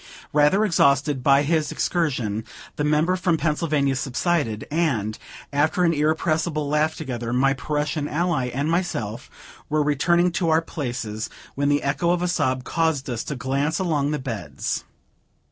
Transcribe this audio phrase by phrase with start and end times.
[0.33, 2.43] Rather exhausted by his excursion,
[2.75, 5.19] the member from Pennsylvania subsided; and,
[5.53, 9.29] after an irrepressible laugh together, my Prussian ally and myself
[9.69, 13.77] were returning to our places, when the echo of a sob caused us to glance
[13.77, 14.85] along the beds.